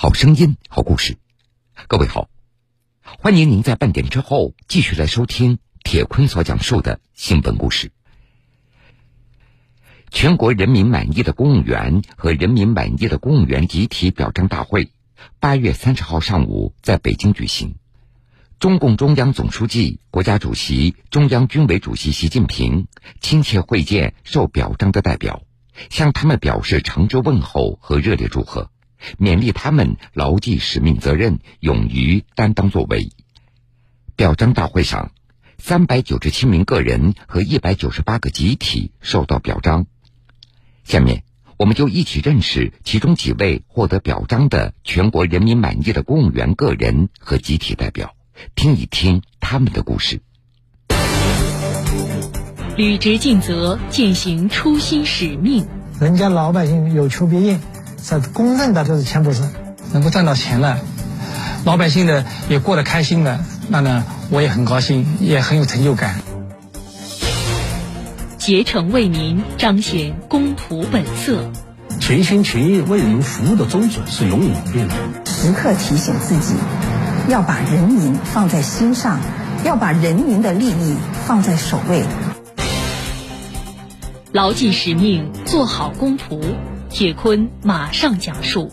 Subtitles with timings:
[0.00, 1.18] 好声音，好故事。
[1.88, 2.30] 各位好，
[3.02, 7.90] 欢迎您在半点之后继续来收听铁坤所讲述的新闻故事。
[10.12, 14.92] 全国人民满意的公务员和人民满意的公务员集体表彰大会，
[15.40, 17.74] 八月三十号上午在北京举行。
[18.60, 22.86] 中共中央总书记、国家主席、中央军委主席习近平
[23.20, 25.42] 亲切会见受表彰的代表，
[25.90, 28.70] 向他们表示诚挚问候和热烈祝贺。
[29.18, 33.10] 勉励他们牢记使命责任，勇于担当作为。
[34.16, 35.12] 表彰大会上，
[35.58, 39.86] 三百九十七名个人和一百九十八个集体受到表彰。
[40.84, 41.22] 下面，
[41.56, 48.14] 我们就一起认识其中几位获得表彰的全国人民满意的公务员个人和集体代表，
[48.54, 50.20] 听一听他们的故事。
[52.76, 55.66] 履职尽责，践行初心使命，
[56.00, 57.60] 人家老百姓有求必应。
[58.02, 59.42] 是公认的，就是钱不是
[59.92, 60.78] 能够赚到钱了，
[61.64, 66.20] 老百姓呢也过得开心了，那呢我也很高兴，也很有成就感。
[68.38, 71.50] 竭诚为民，彰显公仆本色，
[72.00, 74.94] 全心全意为人服务的宗旨是永远不变的。
[75.26, 76.54] 时刻提醒自己，
[77.28, 79.20] 要把人民放在心上，
[79.64, 82.04] 要把人民的利益放在首位，
[84.32, 86.40] 牢记使命，做好公仆。
[86.90, 88.72] 铁坤马上讲述。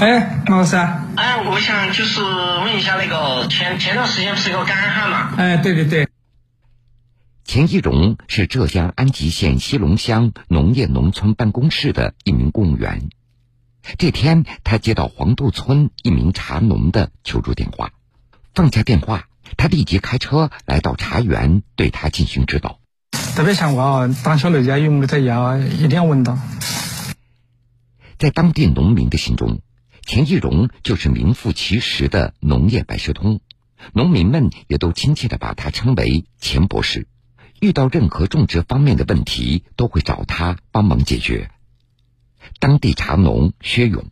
[0.00, 0.76] 哎，马老师。
[0.76, 5.34] 哎，我想就是问一下那个前前段时间不是有个干旱嘛？
[5.36, 6.08] 哎，对对对。
[7.44, 13.08] 钱一荣是浙江安吉县西龙乡农业农村办公室的一名公务员。
[13.96, 17.90] 这天，他接到黄渡村一名茶农的求助电话，
[18.54, 19.27] 放下电话。
[19.56, 22.80] 他立即开车来到茶园，对他进行指导。
[23.34, 26.38] 特别像我当小刘家有木头药，一定要闻到。
[28.18, 29.60] 在当地农民的心中，
[30.04, 33.40] 钱义荣就是名副其实的农业百事通，
[33.92, 37.06] 农民们也都亲切的把他称为钱博士。
[37.60, 41.50] 遇到任何种植方面的问题，都会找他帮忙解决。
[42.60, 44.04] 当地茶农薛勇，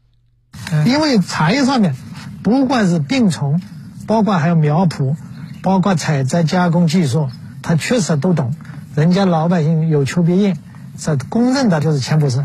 [0.85, 1.95] 因为茶叶上面
[2.43, 3.61] 不管是病虫，
[4.07, 5.17] 包括还有苗圃。
[5.63, 7.29] 包括采摘加工技术，
[7.61, 8.55] 他确实都懂。
[8.95, 10.57] 人家老百姓有求必应，
[10.97, 12.45] 这公认的，就是钱不是。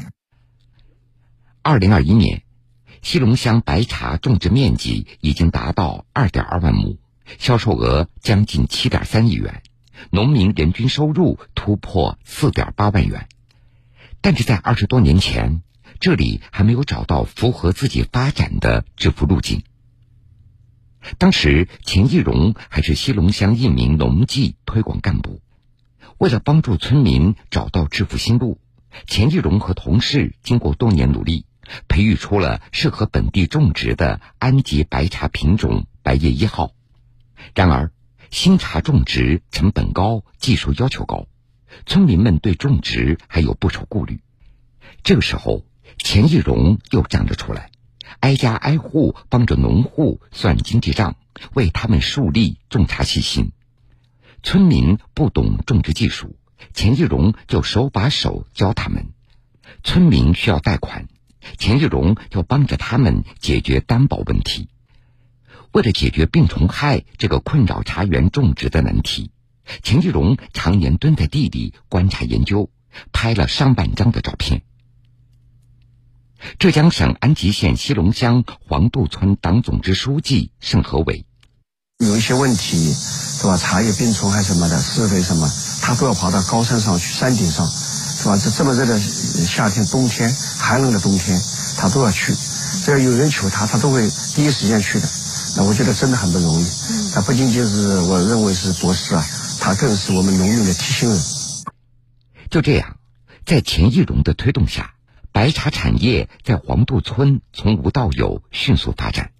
[1.61, 2.41] 二零二一年，
[3.03, 6.97] 西龙乡白茶种植面积已经达到二点二万亩，
[7.37, 9.61] 销售额将近七点三亿元，
[10.09, 13.27] 农民人均收入突破四点八万元。
[14.19, 15.61] 但是在二十多年前，
[15.99, 19.61] 这里还没有找到符合自己发展的致富路径。
[21.17, 25.41] 当时，钱义荣还是西龙乡一名农技推广干部。
[26.17, 28.59] 为了帮助村民找到致富新路，
[29.07, 31.45] 钱义荣和同事经过多年努力，
[31.87, 36.71] 培育出了适合本地种植的安吉白茶品种“白叶一号”。
[37.55, 37.91] 然而，
[38.29, 41.25] 新茶种植成本高，技术要求高，
[41.87, 44.19] 村民们对种植还有不少顾虑。
[45.03, 45.65] 这个时候，
[45.97, 47.71] 钱义荣又站了出来。
[48.19, 51.15] 挨家挨户帮着农户算经济账，
[51.53, 53.51] 为他们树立种茶信心。
[54.43, 56.35] 村民不懂种植技术，
[56.73, 59.07] 钱义荣就手把手教他们。
[59.83, 61.07] 村民需要贷款，
[61.57, 64.67] 钱义荣就帮着他们解决担保问题。
[65.71, 69.31] 为了解决病虫害这个困扰茶园种植的难题，
[69.83, 72.69] 钱义荣常年蹲在地里观察研究，
[73.13, 74.63] 拍了上百张的照片。
[76.59, 81.25] 浙江省安吉县西龙乡黄渡村党总支书记盛和伟，
[81.99, 83.57] 有一些问题是吧？
[83.57, 85.49] 茶叶病虫害什么的，施肥什么，
[85.81, 88.37] 他都要跑到高山上去，山顶上，是吧？
[88.37, 91.39] 这这么热的夏天、冬天、寒冷的冬天，
[91.77, 92.33] 他都要去。
[92.33, 95.07] 只要有人求他，他都会第一时间去的。
[95.57, 96.65] 那我觉得真的很不容易。
[97.13, 99.23] 他不仅仅是我认为是博士啊，
[99.59, 101.19] 他更是我们农民的贴心人。
[102.49, 102.97] 就这样，
[103.45, 104.93] 在钱义荣的推动下。
[105.31, 109.31] 白茶产业在黄渡村从无到有迅速发展，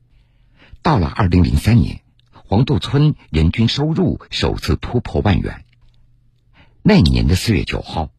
[0.82, 2.02] 到了二零零三年，
[2.32, 5.66] 黄渡村人均收入首次突破万元。
[6.82, 8.10] 那年的四月九号，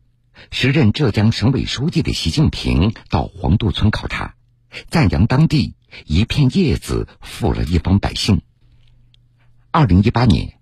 [0.51, 4.35] 时任浙江省委书记的习近平到黄渡村考察，
[4.89, 5.75] 赞扬当地
[6.05, 8.43] 一片叶子富了一方百姓。
[9.71, 10.59] 二零一八年，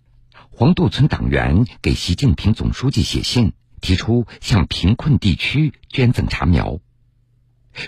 [0.50, 6.78] 黄渡村党员给习近平总书记写信，提出向贫困地区捐赠茶苗。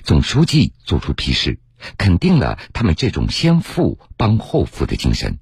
[0.05, 1.59] 总书记作出批示，
[1.99, 5.39] 肯定了他们这种先富帮后富的精神。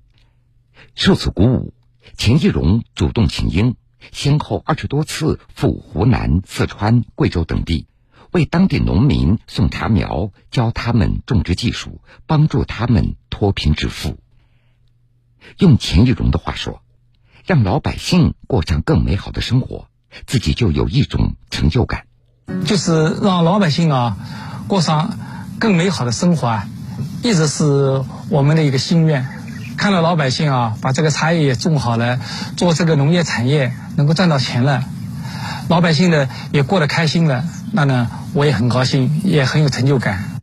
[0.94, 1.74] 受此鼓舞，
[2.16, 3.76] 钱义荣主动请缨，
[4.12, 7.86] 先后二十多次赴湖南、四川、贵州等地，
[8.32, 14.18] 为当地农民送茶苗，教他们种植技术，帮助他们脱贫致富。
[15.58, 16.82] 用钱一荣的话说，
[17.44, 19.88] 让老百姓过上更美好的生活，
[20.26, 22.06] 自己就有一种成就感。
[22.64, 24.16] 就是让老百姓啊
[24.68, 25.18] 过上
[25.58, 26.68] 更美好的生活啊，
[27.22, 29.26] 一直是我们的一个心愿。
[29.76, 32.20] 看到老百姓啊，把这个茶叶也种好了，
[32.56, 34.84] 做这个农业产业能够赚到钱了，
[35.68, 40.40] 老百姓呢也过得开心了，那呢我也很高兴，也很有成就感。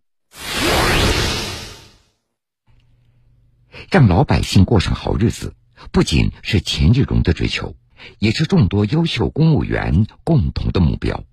[3.92, 5.54] 让老百姓过上好日子，
[5.92, 7.76] 不仅是钱志荣的追求，
[8.18, 11.24] 也是众多优秀公务员共同的目标。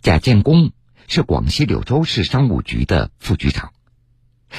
[0.00, 0.72] 贾建功
[1.06, 3.72] 是广西柳州市商务局的副局长。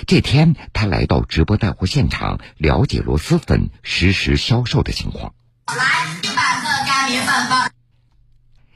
[0.06, 5.34] 这天，他来到直播带货现场，了解螺蛳粉实时销售的情况。
[5.68, 7.72] 来，一百个干米粉吧。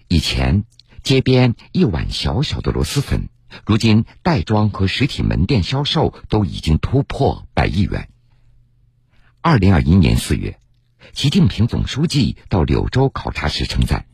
[0.07, 0.63] 以前，
[1.03, 3.29] 街边一碗小小的螺蛳粉，
[3.65, 8.09] 如今袋装和实体门店销售都已经突破百亿元。
[9.41, 10.57] 二零二一年四月，
[11.13, 14.05] 习近平总书记到柳州考察时称赞：“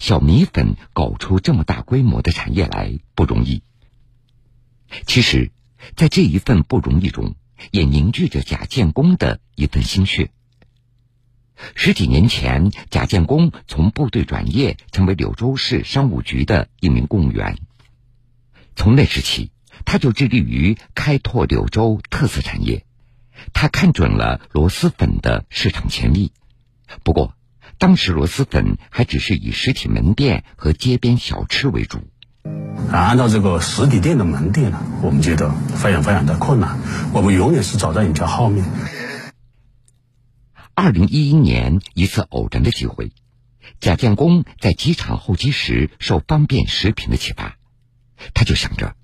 [0.00, 3.62] 小米粉搞出这么大规模的产业来不容易。”
[5.06, 5.50] 其实。
[5.94, 7.36] 在这一份不容易中，
[7.70, 10.32] 也凝聚着贾建功的一份心血。
[11.76, 17.58] 十几年前，贾建功从部队转业，成为柳州市商务局的一名公务员。
[18.74, 19.52] 从那时起，
[19.84, 22.84] 他就致力于开拓柳州特色产业。
[23.52, 26.32] 他看准了螺蛳粉的市场潜力。
[27.04, 27.36] 不过，
[27.78, 32.00] 当时螺蛳粉还只是以实体门店和街边小吃为主。
[32.90, 36.78] 按照这个实体店的门店呢，我们觉得非常非常的困难。
[37.12, 38.64] 我们永远是走在人家后面。
[40.74, 43.12] 二零一一年一次偶然的机会，
[43.80, 47.56] 贾建功在机场候机时受方便食品的启发，
[48.34, 48.94] 他就想着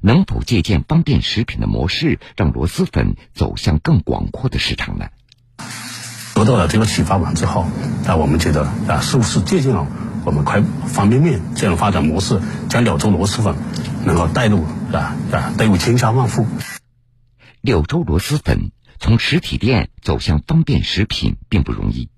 [0.00, 5.08] 能否借鉴方便食品的模式，让螺蛳粉走向更广阔的市场呢？
[6.36, 7.66] 得到了这个启发完之后，
[8.04, 9.86] 那，我们觉得啊，是不是借鉴了？
[10.26, 13.56] 我们快方便面这样的发展模式，将柳州螺蛳粉
[14.04, 14.62] 能够带入
[14.92, 16.46] 啊啊带入千家万户。
[17.62, 22.10] 柳州螺蛳粉从实体店走向方便食品并不容易，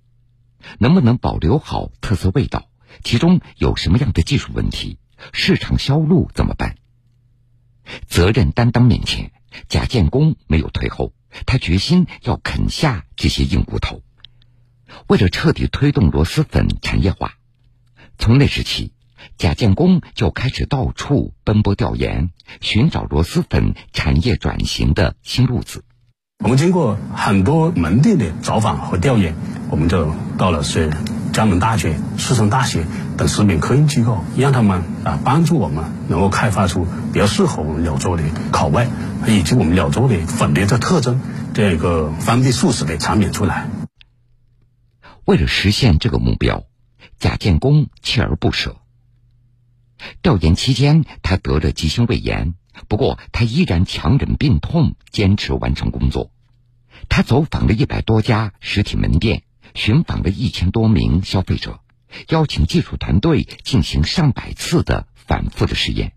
[0.80, 2.64] 能不能保留好特色味道？
[3.04, 4.98] 其中有什么样的技术问题？
[5.32, 6.74] 市场销路怎么办？
[8.08, 9.30] 责任担当面前，
[9.68, 11.12] 贾建功没有退后，
[11.46, 14.02] 他决心要啃下这些硬骨头。
[15.06, 17.32] 为了彻底推动螺蛳粉产业化。
[18.18, 18.92] 从那时起，
[19.36, 22.30] 贾建功就开始到处奔波调研，
[22.60, 25.84] 寻找螺蛳粉产业转型的新路子。
[26.42, 29.34] 我们经过很多门店的走访和调研，
[29.70, 30.90] 我们就到了是
[31.32, 32.84] 江门大学、四川大学
[33.16, 38.88] 等食品科研机构，让他们啊帮助我们能够开发出比较适合我们柳州的口味，
[39.26, 41.20] 以及我们柳州的粉类的特征
[41.54, 43.68] 这样一个方便速食的产品出来。
[45.28, 46.64] 为了实现这个目标。
[47.18, 48.80] 贾建功锲而不舍。
[50.22, 52.54] 调研期间，他得了急性胃炎，
[52.88, 56.30] 不过他依然强忍病痛，坚持完成工作。
[57.10, 59.42] 他走访了一百多家实体门店，
[59.74, 61.80] 寻访了一千多名消费者，
[62.28, 66.14] 邀请技术团队进行上百次的反复的实验。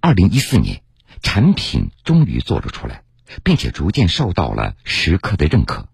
[0.00, 0.82] 二零一四年，
[1.22, 3.04] 产品终于做了出来，
[3.44, 5.88] 并且逐渐受到了食客的认可。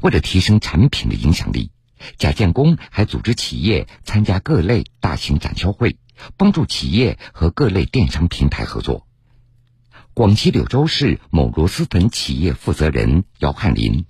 [0.00, 1.70] 为了提升产品的影响力。
[2.16, 5.96] 贾建功还组织企业参加各类大型展销会，
[6.36, 9.06] 帮助企业和各类电商平台合作。
[10.14, 14.06] 广西柳州市某螺蛳粉企业负责人姚汉林。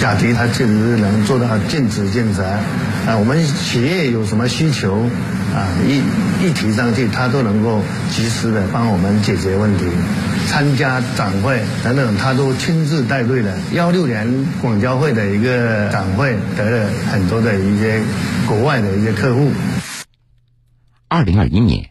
[0.00, 4.94] 贾迪他确实是能做到尽职尽责，啊，我们企业有什么需求，
[5.54, 5.98] 啊，一
[6.46, 9.84] 一提上去，他都能够及时的帮我们解决问题。
[10.46, 13.58] 参加展会等等，他都亲自带队的。
[13.74, 18.00] 幺六年广交会的一个展会，得了很多的一些
[18.46, 19.50] 国外的一些客户。
[21.08, 21.90] 二零二一年，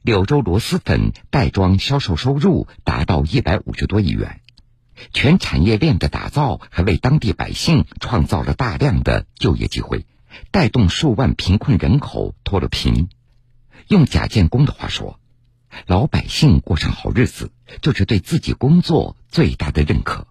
[0.00, 4.40] 柳州螺蛳粉袋装销售收入达到一百五十多亿元。
[5.12, 10.06] 全产业链的打造，还为当地百姓创造了大量的就业机会，
[10.50, 13.08] 带动数万贫困人口脱了贫。
[13.88, 15.18] 用贾建功的话说，
[15.86, 20.26] 老百姓过上好日子，就是对自己工作最大的认可。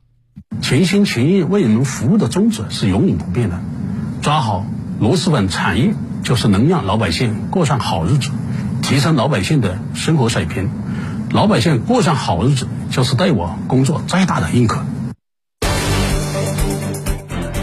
[0.61, 3.61] 全心全意为人民服务的宗旨是永远不变的。
[4.21, 4.65] 抓好
[4.99, 8.31] 螺蛳粉产业，就是能让老百姓过上好日子，
[8.81, 10.69] 提升老百姓的生活水平。
[11.33, 14.83] 老百姓过上好日子，就是对我工作最大的认可。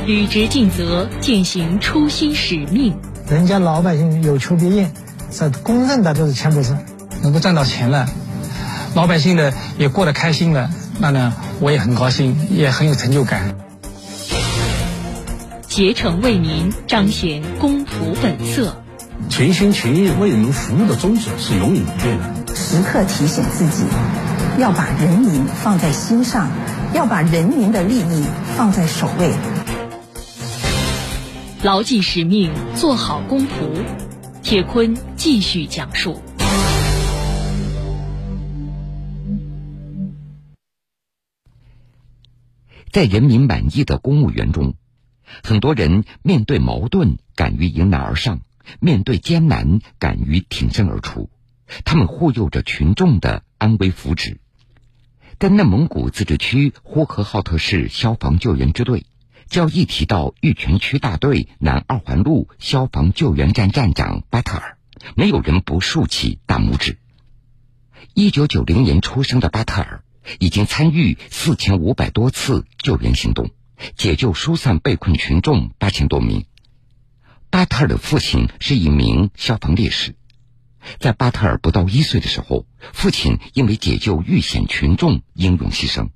[0.06, 2.96] 履职尽责，践行初心使命。
[3.28, 4.90] 人家老百姓有求必应，
[5.30, 6.75] 这公认的，就是钱不是。
[7.22, 8.08] 能够赚到钱了，
[8.94, 13.54] 老百姓呢也过得开心了，那呢我也很高兴，也很有成就感。
[15.66, 17.88] 竭诚为民，彰显公仆
[18.22, 18.82] 本色。
[19.28, 22.38] 全心全意为人民服务的宗旨是永远不变的。
[22.70, 23.82] 时刻提醒自己，
[24.60, 26.50] 要把人民放在心上，
[26.92, 28.26] 要把人民的利益
[28.58, 29.32] 放在首位。
[31.62, 33.48] 牢记使命，做好公仆。
[34.42, 36.20] 铁坤继续讲述。
[42.92, 44.75] 在人民满意的公务员中，
[45.42, 48.40] 很多人面对矛盾敢于迎难而上，
[48.78, 51.30] 面对艰难敢于挺身而出，
[51.84, 54.38] 他们护佑着群众的安危福祉。
[55.38, 59.06] 在内蒙古自治区呼和浩特市消防救援支队，
[59.48, 64.78] 只要一提到玉泉区大队南二环路消防救援站站长巴特尔，
[65.14, 66.98] 没有人不竖起大拇指。
[68.14, 70.02] 一九九零年出生的巴特尔。
[70.40, 73.48] 已经参与四千五百多次救援行动，
[73.96, 76.44] 解救疏散被困群众八千多名。
[77.48, 80.16] 巴特尔的父亲是一名消防烈士，
[81.00, 86.08] 在巴特尔不到一岁的时候，父亲因为解救遇险群众英勇牺牲。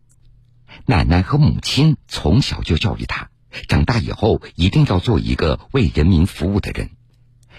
[0.86, 3.28] 奶奶和母亲从小就教育他，
[3.68, 6.90] 长大以后一定要做一个为人民服务的人。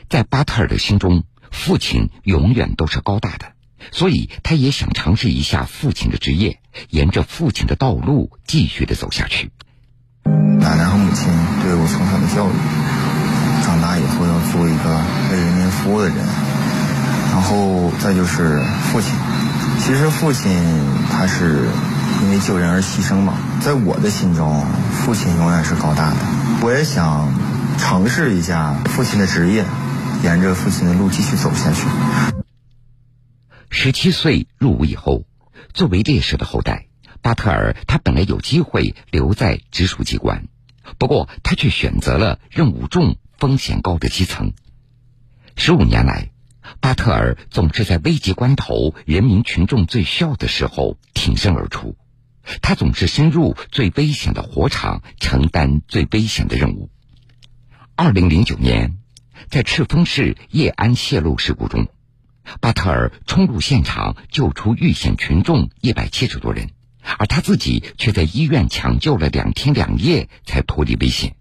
[0.10, 3.54] 在巴特尔的心中，父亲永远都是高大的。
[3.92, 9.52] 所以，他也想尝试一下父亲的职业，沿着父亲的道路继续的走下去。
[10.24, 11.26] 奶奶和母亲
[11.62, 12.56] 对我从小的教育，
[13.66, 16.63] 长大以后要做一个为人民服务的人。
[17.34, 18.62] 然后再就是
[18.92, 19.12] 父亲，
[19.80, 20.54] 其实父亲
[21.10, 21.68] 他是
[22.22, 26.18] 因为救人而牺牲嘛，在我的心中，父亲永远是高大的。
[26.62, 27.34] 我也想
[27.80, 29.66] 尝试一下父亲的职业，
[30.24, 31.88] 沿着父亲的路继续走下去。
[33.72, 35.24] 十七岁入伍以后，
[35.74, 36.86] 作为烈士的后代，
[37.24, 40.46] 巴特尔他本来有机会留在直属机关，
[41.00, 44.54] 不过他却选择了任务重、风险高的基层。
[45.56, 46.30] 十五年来，
[46.80, 51.96] 巴特尔总是在危急关头、人民群众最需要的时候挺身而出，
[52.62, 56.90] 他总是深入最危险的火场，承担最危险的任务。
[57.96, 58.98] 二零零九年，
[59.50, 61.88] 在赤峰市叶安泄漏事故中。
[62.60, 66.72] 巴特尔冲入现场救出遇险群众一百七十多人，
[67.18, 71.36] 而他自己却在医院抢救了两天两夜才脱离危险。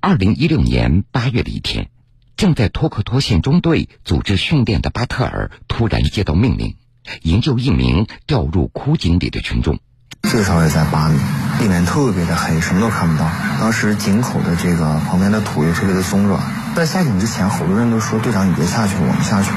[0.00, 1.88] 二零一六年八月的一天，
[2.36, 6.76] 正在托克托县中队组织训练的巴特尔突然接到命令，
[7.22, 9.78] 营救一名掉入枯井里的群众。
[10.22, 11.18] 最少也在八米，
[11.58, 13.30] 地面特别的黑，什么都看不到。
[13.60, 16.42] 当时井口的这个旁边的土又特别的松软，
[16.74, 19.50] 在下井之前，好多人都说：“队长，你别下去了，我们下去。”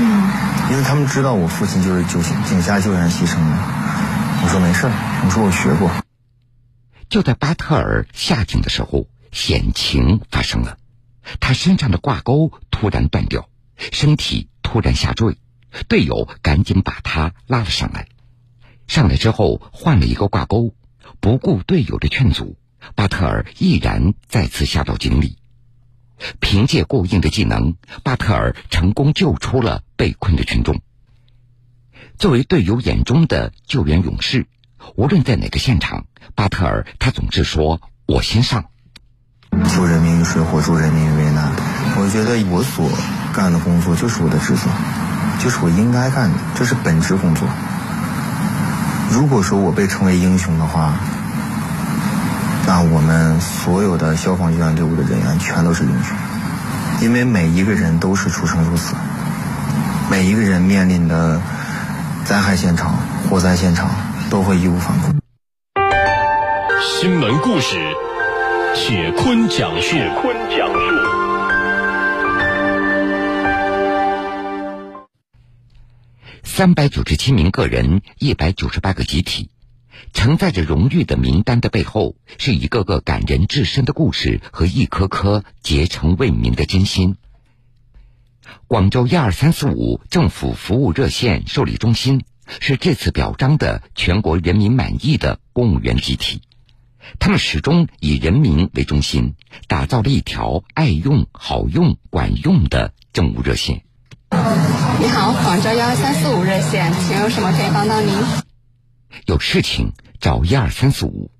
[0.00, 0.30] 嗯，
[0.70, 3.56] 因为他们知道我父亲就是救井下救援牺牲的。
[4.44, 4.90] 我说没事
[5.24, 5.90] 我说我学过。
[7.10, 10.78] 就在巴特尔下井的时候，险情发生了，
[11.40, 15.36] 他身上的挂钩突然断掉，身体突然下坠，
[15.88, 18.08] 队友赶紧把他拉了上来。
[18.86, 20.74] 上来之后换了一个挂钩，
[21.20, 22.56] 不顾队友的劝阻，
[22.94, 25.38] 巴特尔毅然再次下到井里。
[26.40, 30.80] 凭借过硬的技能，巴特尔成功救出了被困的群众。
[32.18, 34.46] 作为队友眼中的救援勇士，
[34.94, 38.66] 无论在哪个现场，巴特尔他总是说：“我先上。”
[39.74, 41.50] 救人民于水火，助人民于危难。
[41.96, 42.88] 我觉得我所
[43.32, 44.68] 干的工作就是我的职责，
[45.42, 47.46] 就是我应该干的，这是本职工作。
[49.10, 50.94] 如果说我被称为英雄的话，
[52.66, 56.16] 那我们所有的消防救援队伍的人员全都是英雄，
[57.00, 58.94] 因为每一个人都是出生入死，
[60.10, 61.40] 每一个人面临的
[62.24, 62.94] 灾害现场、
[63.28, 63.90] 火灾现场
[64.30, 65.12] 都会义无反顾。
[66.80, 67.76] 新闻故事，
[68.74, 69.90] 铁坤讲述。
[69.90, 70.80] 铁坤讲述。
[76.42, 79.50] 三百九十七名个人，一百九十八个集体。
[80.14, 87.16] 承载着荣誉的名单的背后，是一个个感人至深的故事和一颗颗竭诚为民的真心。
[88.66, 92.24] 广州一二三四五政府服务热线受理中心
[92.60, 96.40] 是这次表彰的全国人民满意的公务员集体，
[97.18, 99.34] 他们始终以人民为中心，
[99.68, 103.84] 打造了一条爱用、好用、管用的政务热线。
[104.30, 108.14] 你好，广州一二三四五热线，请有什么可以帮到您？
[109.26, 111.30] 有事情找一二三四五，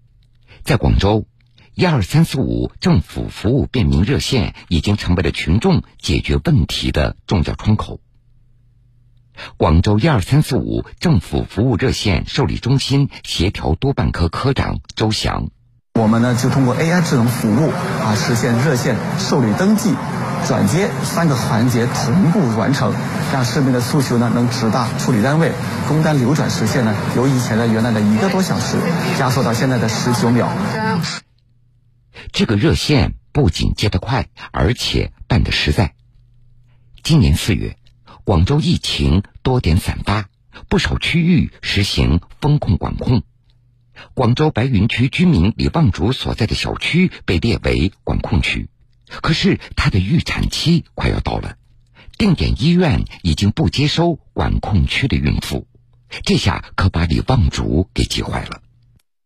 [0.63, 1.27] 在广州，
[1.75, 8.01] 一二三四五政府服务便民热线已经成为了群众解决问题的重要窗口。
[9.57, 15.49] 广州一二三四五政府服务热线受理中心协调多办科科长周翔，
[15.95, 19.95] 我们呢就通过 AI 智能服务啊，实现热线受理登记、
[20.47, 22.95] 转接三个环节同步完成，
[23.33, 25.53] 让市民的诉求呢能直达处理单位，
[25.89, 28.77] 工单流转时限呢由以前的原来的一个多小时，
[29.19, 30.51] 压缩到现在的十九秒。
[32.33, 35.95] 这个热线不仅接得快，而且办得实在。
[37.03, 37.77] 今年四月。
[38.25, 40.29] 广州疫情多点散发，
[40.69, 43.25] 不少区域实行封控管控。
[44.15, 48.69] 广州白云区居民李望竹所在的小区被列为管控区，
[49.09, 51.57] 可是他的预产期快要到了，
[52.17, 55.67] 定点医院已经不接收管控区的孕妇，
[56.25, 58.63] 这下可把李望竹给急坏了。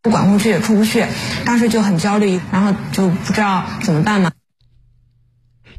[0.01, 1.05] 管控区也出不去，
[1.45, 4.33] 当时就很焦虑，然后就不知道怎么办嘛。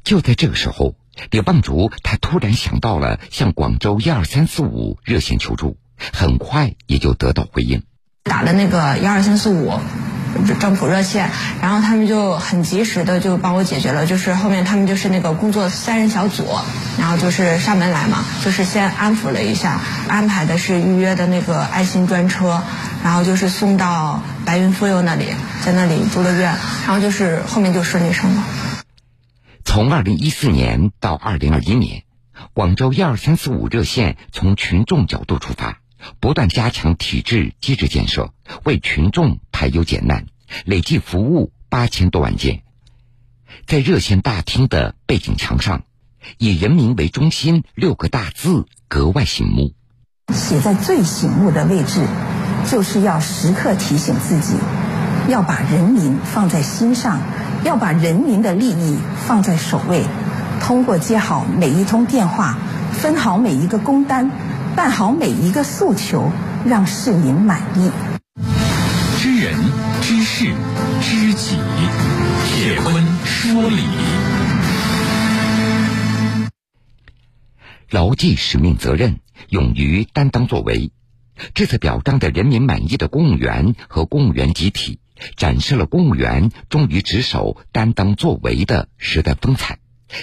[0.04, 0.94] 就在这个时候。
[1.32, 5.78] 李棒竹他突然想到了向广州一二三四五热线求助，
[6.14, 7.84] 很快也就得到回应。
[8.24, 9.80] 打了那个一二三四五
[10.60, 11.30] 政府热线，
[11.62, 14.06] 然后他们就很及时的就帮我解决了。
[14.06, 16.46] 就是后面他们就是那个工作三人小组，
[17.00, 22.62] 然后就是上门来嘛，就是先安抚了一下，安排的是预约的那个爱心专车，
[23.04, 25.28] 然后就是送到白云妇幼那里，
[25.64, 26.54] 在那里住了院，
[26.86, 28.44] 然后就是后面就顺利生了。
[29.78, 32.02] 从二零一四年到二零二一年，
[32.54, 35.82] 广州一二三四五热线从群众角度出发，
[36.20, 40.26] 不断加强体制机制建设，为群众排忧解难，
[40.66, 42.64] 累计服务八千多万件。
[43.68, 45.84] 在热线大厅的背景墙上，
[46.40, 49.76] 以“人民为中心”六个大字格外醒目。
[50.34, 52.02] 写在最醒目的位置，
[52.68, 54.56] 就是要时刻提醒自己，
[55.30, 57.22] 要把人民放在心上。
[57.68, 58.98] 要把人民的利益
[59.28, 60.06] 放在首位，
[60.62, 62.58] 通过接好每一通电话，
[62.94, 64.32] 分好每一个工单，
[64.74, 66.32] 办好每一个诉求，
[66.66, 67.92] 让市民满意。
[69.20, 69.54] 知人
[70.02, 70.46] 知事
[71.02, 71.58] 知己，
[72.46, 73.84] 铁坤说理。
[77.90, 80.94] 牢记使命责任，勇于担当作为，
[81.54, 85.02] 这次表彰的人民满意的公务员和公务员集体。
[85.36, 89.80] 展示了公务员忠于职守、担当作为的时代风采，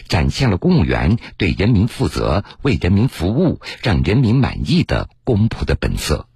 [0.09, 6.29] 展现了公务员对人民负责、为人民服务、让人民满意的公仆的本色。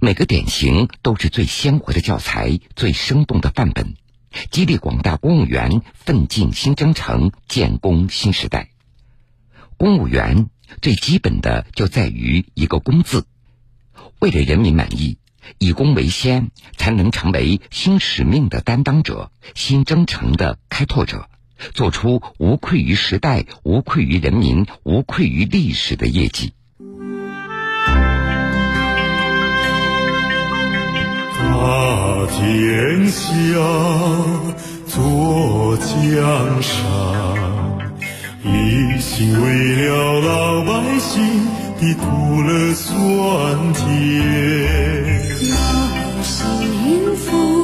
[0.00, 3.94] 每个典型都是最鲜活的教材、最生动的范本，
[4.50, 8.68] 激励广大公务员奋进新征程、建功新时代。
[9.76, 13.26] 公务员最基本的就在于一个“公”字，
[14.20, 15.18] 为了人民满意。
[15.58, 21.28] 以公为先，才能成为新使命的担当者、新征程的开拓者，
[21.74, 26.52] 做出无愧于时代、无愧于人民、无愧于历史的业绩。
[31.38, 33.28] 大天下
[34.86, 36.78] 做江山，
[38.44, 41.22] 一心为了老百姓
[41.78, 45.21] 的苦乐酸甜。
[45.48, 47.61] 那么幸福。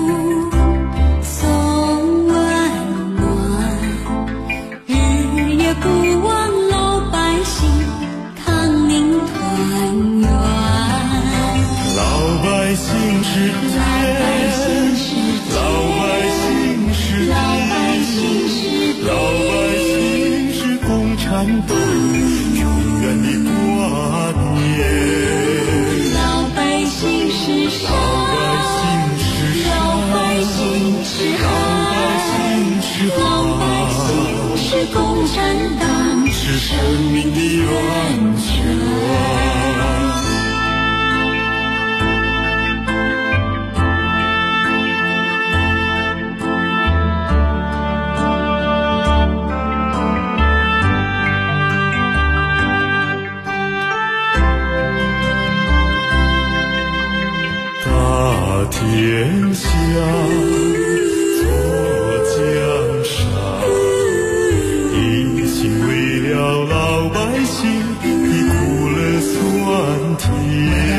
[70.19, 70.98] 天。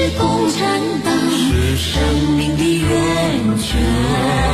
[0.00, 2.02] 是共产党，是生
[2.34, 4.49] 命的源泉。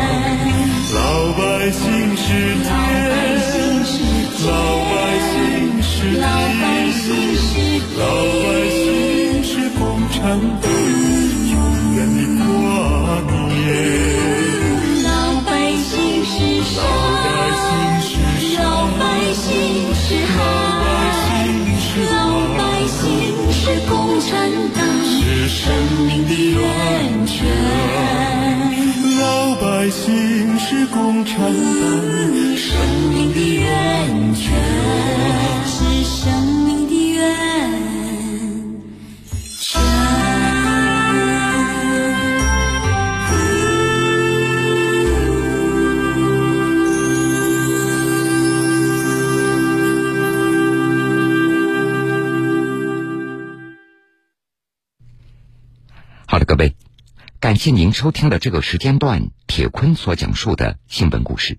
[57.56, 61.58] 感谢您收听的这个时间段铁坤所讲述的新闻故事。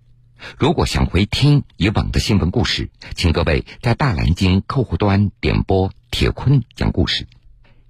[0.60, 7.26] 如果想回听以往的新闻故事，请各位在大南京客户端点播铁坤讲故事。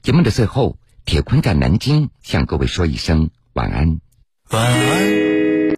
[0.01, 3.99] 节目的最后，铁坤在南京向各位说一声晚安。
[4.51, 5.26] 晚安。